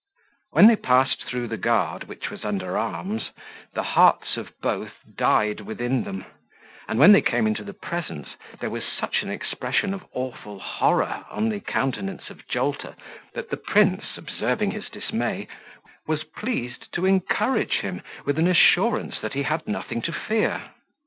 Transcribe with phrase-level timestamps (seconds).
[0.49, 3.29] When they passed through the guard, which was under arms,
[3.75, 6.25] the hearts of both died within them;
[6.87, 8.29] and when they came into the presence,
[8.59, 12.95] there was such an expression of awful horror on the countenance of Jolter,
[13.35, 15.47] that the prince, observing his dismay,
[16.07, 20.71] was pleased to encourage him with an assurance that he had nothing to fear.